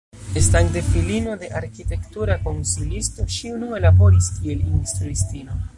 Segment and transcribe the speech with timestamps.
[0.39, 5.65] Estante filino de arkitektura konsilisto ŝi unue laboris kiel instruistino.